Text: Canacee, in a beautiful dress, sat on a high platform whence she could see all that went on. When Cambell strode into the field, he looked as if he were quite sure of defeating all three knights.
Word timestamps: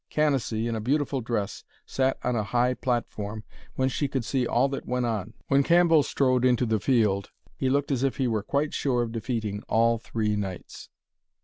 Canacee, 0.09 0.67
in 0.67 0.73
a 0.75 0.81
beautiful 0.81 1.21
dress, 1.21 1.63
sat 1.85 2.17
on 2.23 2.35
a 2.35 2.41
high 2.41 2.73
platform 2.73 3.43
whence 3.75 3.91
she 3.91 4.07
could 4.07 4.25
see 4.25 4.47
all 4.47 4.67
that 4.69 4.87
went 4.87 5.05
on. 5.05 5.35
When 5.47 5.61
Cambell 5.61 6.01
strode 6.01 6.43
into 6.43 6.65
the 6.65 6.79
field, 6.79 7.29
he 7.55 7.69
looked 7.69 7.91
as 7.91 8.01
if 8.01 8.17
he 8.17 8.27
were 8.27 8.41
quite 8.41 8.73
sure 8.73 9.03
of 9.03 9.11
defeating 9.11 9.61
all 9.69 9.99
three 9.99 10.35
knights. 10.35 10.89